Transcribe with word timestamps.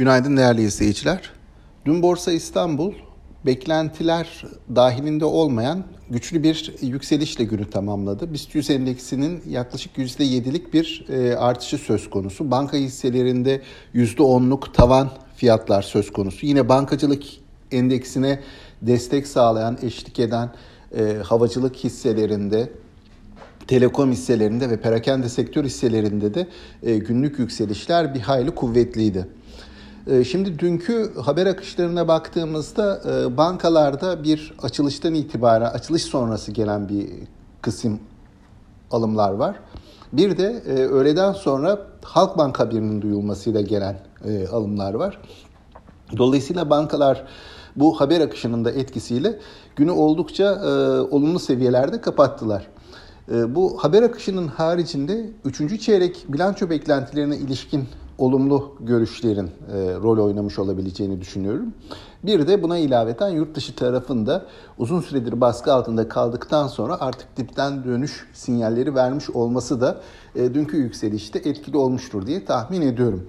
Günaydın 0.00 0.36
değerli 0.36 0.62
izleyiciler. 0.62 1.30
Dün 1.86 2.02
Borsa 2.02 2.32
İstanbul 2.32 2.92
beklentiler 3.46 4.44
dahilinde 4.76 5.24
olmayan 5.24 5.84
güçlü 6.10 6.42
bir 6.42 6.74
yükselişle 6.82 7.44
günü 7.44 7.70
tamamladı. 7.70 8.32
BIST 8.32 8.54
100 8.54 8.70
endeksinin 8.70 9.42
yaklaşık 9.48 9.96
%7'lik 9.98 10.74
bir 10.74 11.06
e, 11.08 11.36
artışı 11.36 11.78
söz 11.78 12.10
konusu. 12.10 12.50
Banka 12.50 12.76
hisselerinde 12.76 13.62
%10'luk 13.94 14.72
tavan 14.72 15.10
fiyatlar 15.36 15.82
söz 15.82 16.12
konusu. 16.12 16.46
Yine 16.46 16.68
bankacılık 16.68 17.22
endeksine 17.70 18.40
destek 18.82 19.26
sağlayan, 19.26 19.78
eşlik 19.82 20.18
eden 20.18 20.50
e, 20.96 21.16
havacılık 21.24 21.76
hisselerinde 21.76 22.70
telekom 23.66 24.12
hisselerinde 24.12 24.70
ve 24.70 24.80
perakende 24.80 25.28
sektör 25.28 25.64
hisselerinde 25.64 26.34
de 26.34 26.48
e, 26.82 26.98
günlük 26.98 27.38
yükselişler 27.38 28.14
bir 28.14 28.20
hayli 28.20 28.50
kuvvetliydi. 28.50 29.26
E, 30.10 30.24
şimdi 30.24 30.58
dünkü 30.58 31.12
haber 31.20 31.46
akışlarına 31.46 32.08
baktığımızda 32.08 33.00
e, 33.10 33.36
bankalarda 33.36 34.24
bir 34.24 34.54
açılıştan 34.62 35.14
itibaren 35.14 35.70
açılış 35.70 36.02
sonrası 36.02 36.52
gelen 36.52 36.88
bir 36.88 37.08
kısım 37.62 38.00
alımlar 38.90 39.32
var. 39.32 39.56
Bir 40.12 40.38
de 40.38 40.62
e, 40.66 40.72
öğleden 40.72 41.32
sonra 41.32 41.78
Halkbank 42.02 42.60
haberinin 42.60 43.02
duyulmasıyla 43.02 43.60
gelen 43.60 43.98
alımlar 44.52 44.94
var. 44.94 45.18
Dolayısıyla 46.18 46.70
bankalar 46.70 47.24
bu 47.76 48.00
haber 48.00 48.20
akışının 48.20 48.64
da 48.64 48.70
etkisiyle 48.70 49.38
günü 49.76 49.90
oldukça 49.90 50.60
olumlu 51.10 51.38
seviyelerde 51.38 52.00
kapattılar. 52.00 52.66
Bu 53.28 53.78
haber 53.84 54.02
akışının 54.02 54.48
haricinde 54.48 55.30
3. 55.44 55.80
çeyrek 55.80 56.24
bilanço 56.28 56.70
beklentilerine 56.70 57.36
ilişkin 57.36 57.88
olumlu 58.20 58.76
görüşlerin 58.80 59.46
e, 59.46 59.50
rol 60.02 60.18
oynamış 60.18 60.58
olabileceğini 60.58 61.20
düşünüyorum. 61.20 61.74
Bir 62.22 62.46
de 62.46 62.62
buna 62.62 62.78
ilaveten 62.78 63.28
yurt 63.28 63.54
dışı 63.54 63.74
tarafında 63.74 64.46
uzun 64.78 65.00
süredir 65.00 65.40
baskı 65.40 65.72
altında 65.72 66.08
kaldıktan 66.08 66.66
sonra 66.66 67.00
artık 67.00 67.36
dipten 67.36 67.84
dönüş 67.84 68.26
sinyalleri 68.32 68.94
vermiş 68.94 69.30
olması 69.30 69.80
da 69.80 70.00
e, 70.34 70.54
dünkü 70.54 70.76
yükselişte 70.76 71.38
etkili 71.38 71.76
olmuştur 71.76 72.26
diye 72.26 72.44
tahmin 72.44 72.82
ediyorum. 72.82 73.26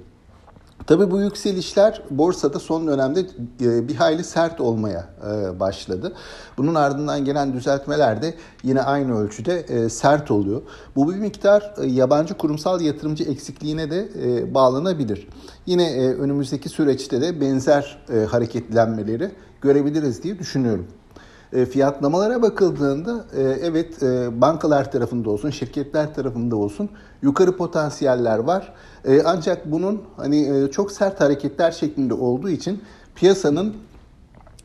Tabii 0.88 1.12
bu 1.12 1.22
yükselişler 1.22 2.02
borsada 2.10 2.60
son 2.60 2.88
dönemde 2.88 3.20
e, 3.62 3.88
bir 3.88 3.96
hayli 3.96 4.24
sert 4.24 4.62
olmaya 4.62 5.10
e, 5.32 5.60
başladı. 5.60 6.14
Bunun 6.58 6.76
ardından 6.76 7.26
gelen 7.26 7.54
düzeltmeler 7.54 8.22
de 8.22 8.34
yine 8.64 8.82
aynı 8.82 9.20
ölçüde 9.20 9.59
e, 9.59 9.90
sert 9.90 10.32
oluyor. 10.32 10.62
Bu 10.96 11.14
bir 11.14 11.16
miktar 11.16 11.74
yabancı 11.86 12.34
kurumsal 12.34 12.82
yatırımcı 12.82 13.24
eksikliğine 13.24 13.92
de 13.92 14.08
bağlanabilir. 14.54 15.28
Yine 15.66 16.14
önümüzdeki 16.14 16.70
süreçte 16.70 17.22
de 17.22 17.42
benzer 17.42 17.98
hareketlenmeleri 18.30 19.32
görebiliriz 19.62 20.24
diye 20.24 20.40
düşünüyorum. 20.40 20.88
Fiyatlamalara 21.71 22.41
bakıldığında 22.41 23.25
evet 23.61 24.02
bankalar 24.41 24.91
tarafında 24.91 25.30
olsun, 25.30 25.49
şirketler 25.49 26.13
tarafında 26.13 26.55
olsun 26.55 26.89
yukarı 27.21 27.57
potansiyeller 27.57 28.39
var. 28.39 28.73
E, 29.05 29.21
ancak 29.25 29.72
bunun 29.72 30.02
hani 30.17 30.63
e, 30.63 30.72
çok 30.72 30.91
sert 30.91 31.22
hareketler 31.22 31.72
şeklinde 31.72 32.13
olduğu 32.13 32.49
için 32.49 32.81
piyasanın 33.16 33.75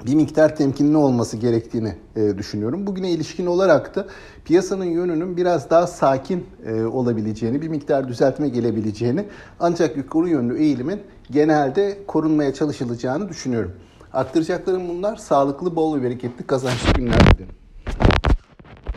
bir 0.07 0.15
miktar 0.15 0.57
temkinli 0.57 0.97
olması 0.97 1.37
gerektiğini 1.37 1.95
e, 2.17 2.39
düşünüyorum. 2.39 2.87
Bugüne 2.87 3.11
ilişkin 3.11 3.47
olarak 3.47 3.95
da 3.97 4.07
piyasanın 4.45 4.85
yönünün 4.85 5.37
biraz 5.37 5.71
daha 5.71 5.87
sakin 5.87 6.47
e, 6.67 6.83
olabileceğini, 6.85 7.63
bir 7.63 7.69
miktar 7.69 8.09
düzeltme 8.09 8.49
gelebileceğini 8.49 9.25
ancak 9.61 9.97
yukarı 9.97 10.29
yönlü 10.29 10.59
eğilimin 10.59 11.01
genelde 11.31 11.99
korunmaya 12.07 12.55
çalışılacağını 12.55 13.29
düşünüyorum. 13.29 13.73
Aktaracaklarım 14.13 14.89
bunlar. 14.89 15.17
Sağlıklı, 15.17 15.77
bol 15.77 15.97
ve 15.97 16.03
bereketli 16.03 16.47
kazançlı 16.47 16.93
günler 16.93 17.21
dilerim. 17.21 17.66